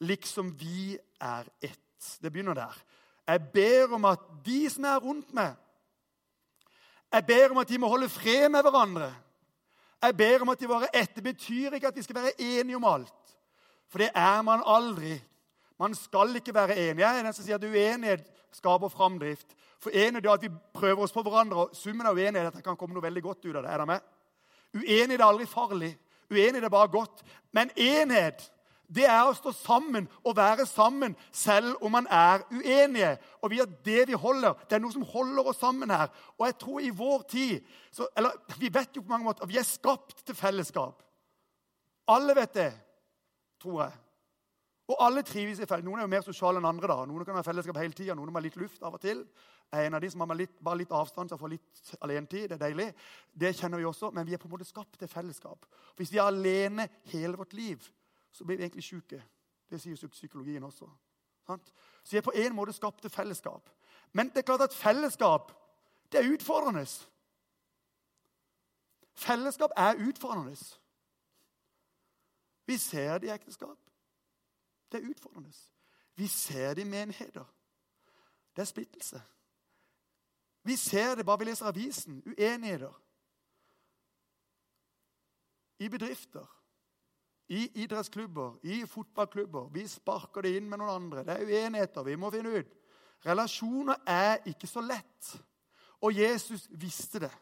[0.00, 2.18] liksom vi er ett.
[2.22, 2.76] Det begynner der.
[3.28, 5.56] Jeg ber om at de som er rundt meg
[7.12, 9.14] Jeg ber om at de må holde fred med hverandre.
[10.02, 11.14] Jeg ber om at de våre ett.
[11.14, 13.14] Det betyr ikke at de skal være enige om alt.
[13.88, 15.16] For det er man aldri.
[15.78, 17.00] Man skal ikke være enig.
[17.00, 19.56] Jeg er den som sier at uenighet skaper framdrift.
[19.80, 22.58] For enighet er at vi prøver oss på hverandre, og summen av uenighet er at
[22.58, 23.72] det kan komme noe veldig godt ut av det.
[23.72, 24.06] Er det med?
[24.76, 25.92] Uenighet er aldri farlig.
[26.30, 27.22] Uenighet er bare godt.
[27.56, 28.50] Men enhet
[28.88, 33.18] det er å stå sammen og være sammen selv om man er uenige.
[33.44, 34.56] Og vi har det vi holder.
[34.64, 36.08] Det er noe som holder oss sammen her.
[36.38, 39.52] Og jeg tror i vår tid så, eller Vi vet jo på mange måter at
[39.52, 41.02] vi er skapt til fellesskap.
[42.08, 42.70] Alle vet det,
[43.60, 43.92] tror jeg.
[44.88, 45.84] Og alle trives i fellesskap.
[45.84, 46.88] Noen er jo mer sosiale enn andre.
[46.88, 47.04] da.
[47.04, 49.20] Noen kan ha fellesskap hele tida, noen har litt luft av og til.
[49.68, 52.46] Jeg er en av de som har litt, bare litt avstand, så får litt alenetid.
[52.48, 52.88] Det er deilig.
[53.36, 55.68] Det kjenner vi også, men vi er på en måte skapt til fellesskap.
[56.00, 57.84] Hvis vi er alene hele vårt liv,
[58.38, 59.24] så blir vi egentlig syke.
[59.70, 60.86] Det sier psykologien også.
[61.46, 61.72] Sant?
[62.02, 63.70] Så vi er på en måte skapt til fellesskap.
[64.12, 65.52] Men det er klart at fellesskap
[66.12, 66.86] det er utfordrende.
[69.14, 70.56] Fellesskap er utfordrende.
[72.66, 73.78] Vi ser det i ekteskap.
[74.92, 75.52] Det er utfordrende.
[76.14, 77.44] Vi ser det i menigheter.
[78.56, 79.22] Det er splittelse.
[80.62, 82.22] Vi ser det bare vi leser avisen.
[82.26, 83.02] Uenigheter.
[85.78, 86.57] I bedrifter
[87.48, 89.68] i idrettsklubber, i fotballklubber.
[89.72, 91.24] Vi sparker det inn med noen andre.
[91.24, 92.04] Det er uenigheter.
[92.04, 92.74] Vi må finne ut.
[93.24, 95.30] Relasjoner er ikke så lett.
[96.04, 97.32] Og Jesus visste det.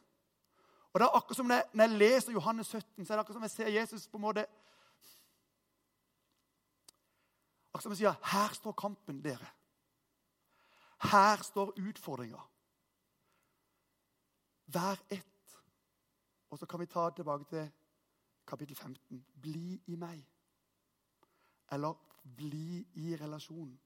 [0.93, 3.43] Og det er akkurat som Når jeg leser Johannes 17, så er det akkurat som
[3.43, 4.47] jeg ser Jesus på en måte
[7.75, 9.51] Akkurat som jeg sier Her står kampen, dere.
[11.11, 12.41] Her står utfordringa.
[14.67, 15.59] Hver ett.
[16.51, 17.69] Og så kan vi ta tilbake til
[18.47, 19.25] kapittel 15.
[19.43, 20.23] Bli i meg.
[21.73, 21.95] Eller
[22.37, 23.79] bli i relasjonen.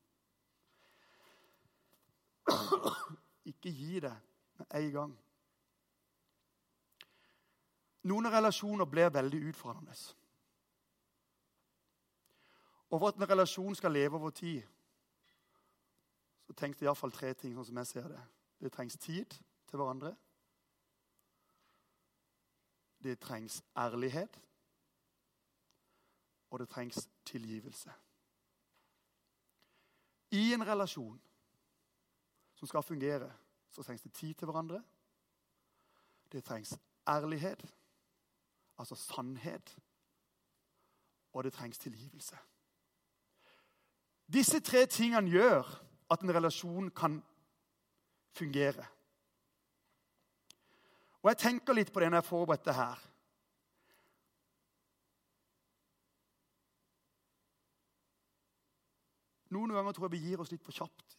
[3.45, 4.17] Ikke gi det
[4.59, 5.19] med en gang.
[8.03, 9.95] Noen relasjoner blir veldig utfordrende.
[12.91, 14.63] Og for at en relasjon skal leve over tid,
[16.47, 18.23] så trengs det iallfall tre ting, sånn som jeg ser det.
[18.61, 19.37] Det trengs tid
[19.71, 20.15] til hverandre.
[23.01, 24.41] Det trengs ærlighet.
[26.51, 27.93] Og det trengs tilgivelse.
[30.31, 31.21] I en relasjon
[32.55, 33.33] som skal fungere,
[33.71, 34.83] så trengs det tid til hverandre.
[36.33, 36.75] Det trengs
[37.09, 37.67] ærlighet,
[38.79, 39.79] altså sannhet.
[41.33, 42.39] Og det trengs tilgivelse.
[44.33, 45.67] Disse tre tingene gjør
[46.11, 47.23] at en relasjon kan
[48.31, 48.87] fungere.
[51.23, 53.10] Og Jeg tenker litt på det når jeg forberedte her.
[59.51, 61.17] Noen ganger tror jeg vi gir oss litt for kjapt.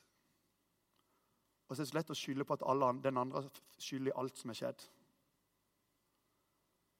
[1.68, 3.46] Og så er det så lett å skylde på at alle, den andre
[3.80, 4.86] skylder i alt som er skjedd.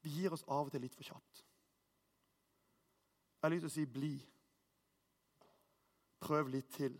[0.02, 1.42] Vi gir oss av og til litt for kjapt.
[3.42, 4.20] Jeg har lyst til å si 'bli'.
[6.22, 6.98] Prøv litt til.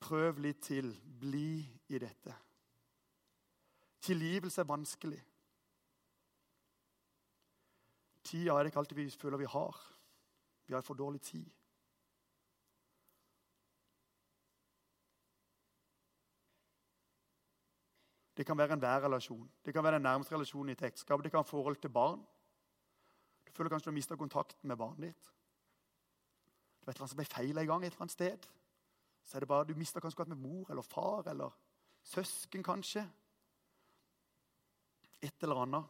[0.00, 0.94] Prøv litt til.
[1.20, 2.34] Bli i dette.
[4.00, 5.20] Tilgivelse er vanskelig.
[8.24, 9.76] Tida er det ikke alltid vi føler vi har.
[10.66, 11.50] Vi har for dårlig tid.
[18.40, 19.50] Det kan være en værrelasjon.
[19.64, 21.22] Det kan være den nærmeste relasjonen i et ekteskap.
[21.22, 22.26] Det kan være forhold til barn.
[23.46, 25.26] Du føler kanskje du har mista kontakten med barnet ditt.
[26.80, 28.46] Det eller annet som ble feil en gang et eller annet sted.
[29.24, 31.50] Så er det bare, Du mista kanskje kontakt med mor eller far eller
[32.02, 33.04] søsken, kanskje.
[35.20, 35.84] Et eller annet.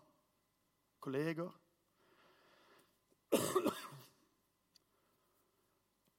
[1.00, 1.50] Kolleger.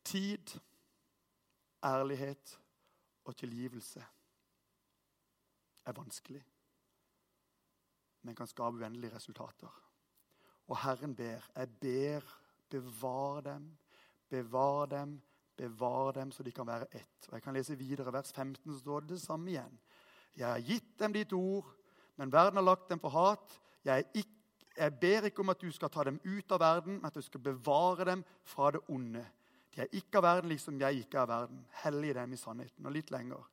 [0.03, 0.59] Tid,
[1.83, 2.59] ærlighet
[3.25, 4.05] og tilgivelse
[5.85, 6.43] er vanskelig,
[8.21, 9.71] men kan skape uendelige resultater.
[10.67, 11.47] Og Herren ber.
[11.55, 12.27] Jeg ber,
[12.69, 13.77] bevar dem,
[14.29, 15.21] bevar dem,
[15.57, 17.27] bevar dem, så de kan være ett.
[17.27, 18.13] Og Jeg kan lese videre.
[18.13, 19.79] Vers 15 så står det det samme igjen.
[20.35, 21.67] Jeg har gitt dem ditt ord,
[22.15, 23.59] men verden har lagt dem for hat.
[23.83, 27.05] Jeg, ikke, jeg ber ikke om at du skal ta dem ut av verden, men
[27.05, 29.25] at du skal bevare dem fra det onde.
[29.75, 31.65] De er ikke av verden, liksom jeg ikke er av verden.
[31.83, 32.85] Hellig dem i sannheten.
[32.85, 33.43] Og litt lenger.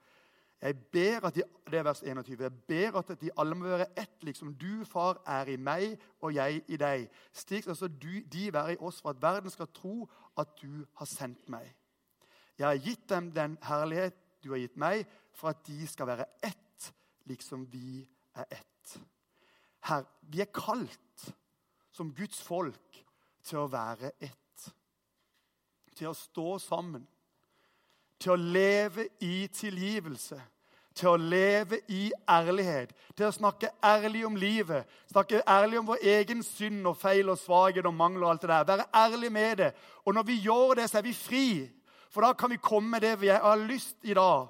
[0.62, 2.42] Jeg ber at de, det er vers 21.
[2.42, 6.35] Jeg ber at de alle må være ett, liksom du, far, er i meg og
[6.35, 7.05] jeg i deg.
[7.33, 10.83] Slik skal også du, de være i oss, for at verden skal tro at du
[10.99, 11.71] har sendt meg.
[12.59, 16.27] Jeg har gitt dem den herlighet du har gitt meg, for at de skal være
[16.42, 16.90] ett,
[17.31, 18.03] liksom vi
[18.35, 18.97] er ett.
[19.87, 21.29] Her, vi er kalt
[21.94, 22.99] som Guds folk
[23.47, 24.66] til å være ett.
[25.94, 27.07] Til å stå sammen
[28.20, 30.38] til å leve i tilgivelse,
[30.94, 36.02] til å leve i ærlighet, til å snakke ærlig om livet, snakke ærlig om vår
[36.02, 38.26] egen synd og feil og svakhet og mangler.
[38.26, 38.64] og alt det der.
[38.64, 39.72] Være ærlig med det.
[40.04, 41.70] Og når vi gjør det, så er vi fri.
[42.11, 44.48] For da kan vi komme med det vi har lyst i dag.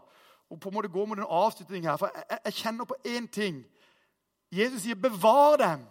[0.51, 1.97] Og på en måte gå mot en avslutning her.
[1.97, 3.65] For jeg, jeg kjenner på én ting.
[4.51, 5.85] Jesus sier 'bevar dem',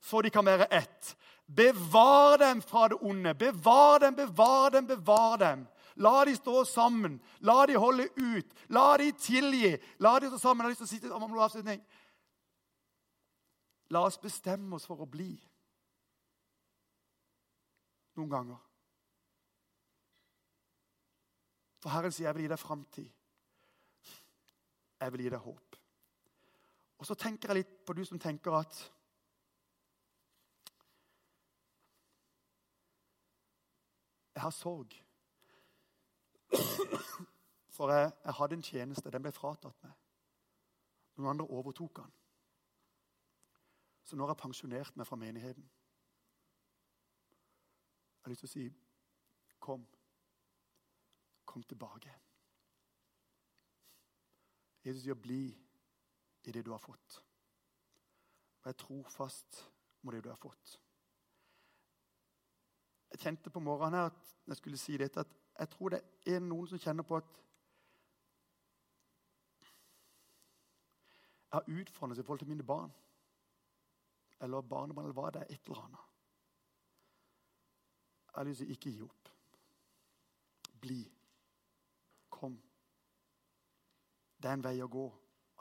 [0.00, 1.16] så de kan være ett.
[1.56, 3.34] Bevar dem fra det onde.
[3.34, 5.66] Bevar dem, bevar dem, bevar dem.
[5.96, 7.20] La de stå sammen.
[7.40, 8.54] La de holde ut.
[8.68, 9.76] La de tilgi.
[9.98, 10.64] La de stå sammen.
[10.66, 11.82] Jeg har lyst til å om avslutning.
[13.94, 15.30] La oss bestemme oss for å bli.
[18.16, 18.58] Noen ganger.
[21.80, 23.12] For Herren sier, 'Jeg vil gi deg framtid'.
[25.00, 25.76] Jeg vil gi deg håp.
[26.98, 28.92] Og så tenker jeg litt på du som tenker at
[34.36, 35.05] Jeg har sorg.
[37.76, 39.10] For jeg, jeg, hadde en tjeneste.
[39.10, 39.92] Den ble fratatt meg.
[41.16, 42.12] Noen andre overtok den.
[44.06, 45.64] Så nå har jeg pensjonert meg fra menigheten.
[48.16, 48.66] Jeg har lyst til å si
[49.60, 49.86] kom.
[51.44, 52.12] Kom tilbake.
[54.86, 55.56] Jesus sier, 'Bli
[56.44, 57.22] i det du har fått'.
[58.64, 59.72] Vær trofast
[60.02, 60.80] mot det du har fått.
[63.10, 66.40] Jeg kjente på morgenen her at jeg skulle si dette, at jeg tror det er
[66.40, 67.34] noen som kjenner på at
[71.46, 72.90] Jeg har utfordret seg i forhold til mine barn.
[74.40, 75.54] Eller barnebarn, eller hva det er.
[75.54, 76.02] Et eller annet.
[78.26, 79.30] Jeg har lyst til å ikke gi opp.
[80.80, 80.98] Bli.
[82.30, 82.58] Kom.
[84.42, 85.06] Det er en vei å gå.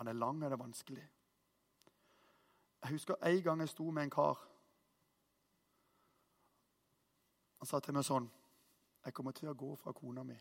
[0.01, 1.05] Han er lang, og det er vanskelig.
[2.81, 4.41] Jeg husker en gang jeg sto med en kar.
[7.61, 8.27] Han sa til meg sånn
[9.05, 10.37] jeg kommer til å gå fra kona mi.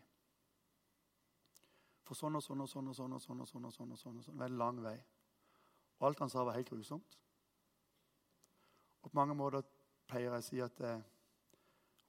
[2.05, 3.65] For sånn og sånn og sånn og sånn og sånn og sånn.
[3.65, 4.39] og sånn og sånn, og sånn.
[4.41, 4.97] Veldig lang vei.
[5.99, 7.17] Og alt han sa, var helt grusomt.
[9.01, 9.65] Og på mange måter
[10.09, 11.01] pleier jeg å si at eh,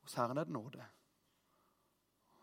[0.04, 0.84] hos Herren er det nåde.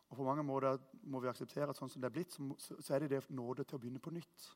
[0.09, 0.77] Og på mange måter
[1.09, 3.65] må vi akseptere at sånn som det er blitt, så, så er det det nåde
[3.65, 4.49] til å begynne på nytt.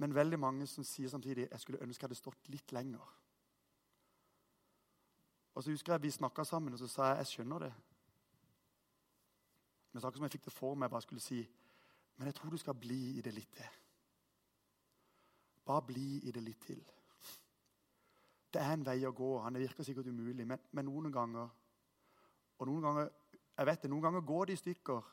[0.00, 3.04] Men veldig mange som sier samtidig jeg skulle ønske jeg hadde stått litt lenger.
[5.54, 7.72] Og så husker jeg Vi snakka sammen, og så sa jeg jeg skjønner det.
[9.92, 11.40] Men så som jeg fikk det for meg, jeg bare skulle si
[12.20, 13.76] men jeg tror du skal bli i det litt til.
[15.64, 16.82] Bare bli i det litt til.
[18.52, 19.28] Det er en vei å gå.
[19.40, 21.48] Han virker sikkert umulig, men, men noen ganger
[22.60, 23.08] og noen ganger
[23.56, 25.08] jeg vet det, noen ganger går det i stykker,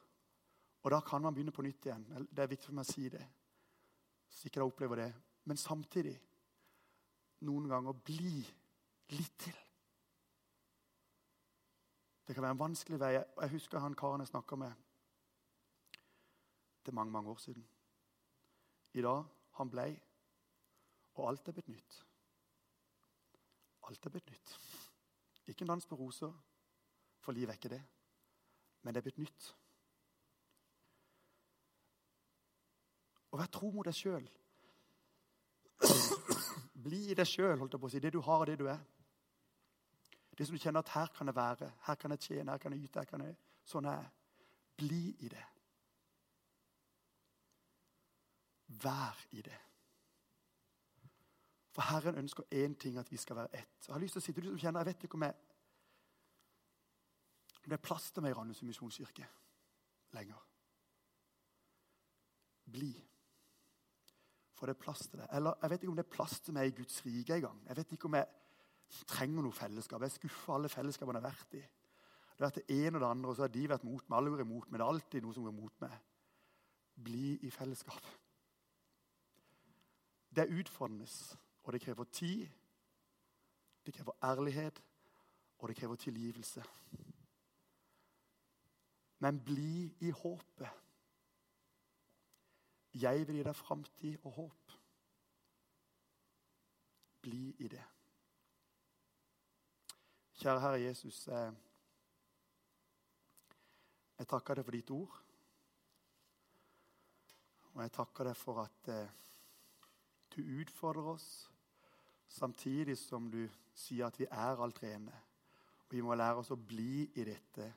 [0.83, 2.03] og da kan man begynne på nytt igjen.
[2.27, 3.23] Det er viktig for meg å si det.
[4.27, 5.07] Så ikke jeg opplever det.
[5.47, 6.17] Men samtidig
[7.47, 8.41] noen ganger bli
[9.15, 9.55] litt til.
[12.27, 13.13] Det kan være en vanskelig vei.
[13.15, 14.71] Jeg husker han karen jeg snakka med
[16.87, 17.67] det er mange, mange år siden.
[18.93, 19.23] I dag
[19.53, 19.99] han blei,
[21.13, 22.05] og alt er blitt nytt.
[23.83, 24.53] Alt er blitt nytt.
[25.47, 26.31] Ikke en dans på roser,
[27.19, 27.81] for livet er ikke det.
[28.81, 29.49] Men det er blitt nytt.
[33.31, 34.29] Og vær tro mot deg sjøl.
[36.87, 37.99] Bli i deg sjøl, holdt jeg på å si.
[37.99, 38.79] Det du har, og det du er.
[40.37, 42.73] Det som du kjenner at her kan jeg være, her kan jeg tjene, her kan
[42.73, 42.99] jeg yte.
[42.99, 43.37] her kan jeg...
[43.67, 44.05] Sånn er.
[44.77, 45.45] Bli i det.
[48.83, 49.57] Vær i det.
[51.73, 53.87] For Herren ønsker én ting, at vi skal være ett.
[53.87, 55.35] Jeg har lyst til å si til du som kjenner, jeg vet ikke om jeg
[57.67, 59.25] om det er plass til meg i Randesund misjonskirke
[60.15, 60.39] lenger.
[62.71, 62.93] Bli.
[64.55, 65.27] For det er plass til det.
[65.35, 67.59] Eller jeg vet ikke om det er plass til meg i Guds rike engang.
[67.67, 68.29] Jeg vet ikke om jeg
[69.07, 70.01] trenger noe fellesskap.
[70.01, 71.63] Jeg skuffer alle fellesskapene jeg har vært i.
[72.37, 74.17] Det har vært det ene og det andre, og så har de vært mot meg.
[74.17, 74.77] Alle går imot meg.
[74.77, 75.97] Det er alltid noe som går mot meg.
[77.07, 78.09] Bli i fellesskap.
[80.29, 81.07] Det er utfordrende,
[81.63, 82.47] og det krever tid.
[83.85, 84.83] Det krever ærlighet,
[85.57, 86.63] og det krever tilgivelse.
[89.19, 90.69] Men bli i håpet.
[92.93, 94.73] Jeg vil gi deg framtid og håp.
[97.21, 97.83] Bli i det.
[100.37, 101.53] Kjære Herre Jesus, jeg,
[104.19, 105.13] jeg takker deg for ditt ord.
[107.71, 109.15] Og jeg takker deg for at eh,
[110.35, 111.25] du utfordrer oss,
[112.29, 115.15] samtidig som du sier at vi er alt rene.
[115.87, 117.71] Og vi må lære oss å bli i dette,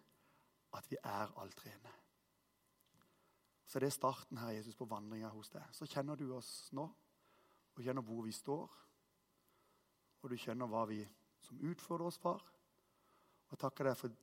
[0.76, 1.94] at vi er alt rene.
[3.64, 5.64] Så det er starten her, Jesus, på vandringa hos deg.
[5.72, 6.84] Så kjenner du oss nå,
[7.72, 8.76] og kjenner hvor vi står.
[10.20, 11.00] Og du kjenner hva vi
[11.40, 12.42] som utfordrer oss, far.
[13.46, 14.18] Og jeg takker deg for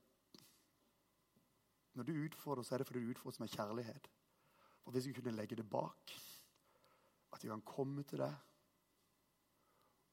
[1.97, 4.09] Når du utfordrer, så er det fordi du utfordrer oss med kjærlighet.
[4.85, 6.11] Og hvis vi kunne legge det bak,
[7.33, 8.35] at vi kan komme til deg,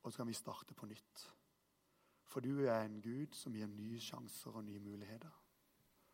[0.03, 1.27] og så kan vi starte på nytt.
[2.25, 5.31] For du er en Gud som gir nye sjanser og nye muligheter.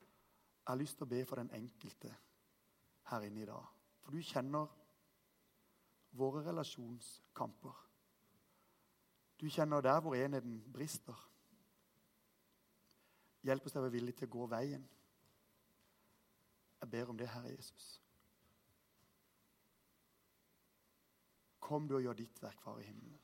[0.00, 2.10] Jeg har lyst til å be for den enkelte
[3.10, 3.70] her inne i dag.
[4.02, 4.68] For du kjenner
[6.18, 7.78] våre relasjonskamper.
[9.40, 11.16] Du kjenner der hvor enheten brister.
[13.42, 14.84] Hjelp oss til å være villige til å gå veien.
[16.80, 17.88] Jeg ber om det, Herre Jesus.
[21.60, 23.20] Kom du og gjør ditt verk, Far i himmelen.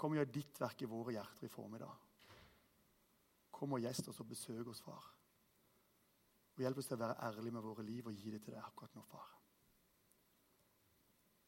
[0.00, 2.06] Kom og gjør ditt verk i våre hjerter i formiddag.
[3.52, 5.10] Kom og gjest oss og besøk oss, far.
[6.56, 8.64] Og hjelp oss til å være ærlige med våre liv og gi det til deg
[8.64, 9.34] akkurat nå, far.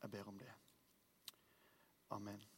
[0.03, 0.53] Jeg ber om det.
[2.12, 2.52] Amen.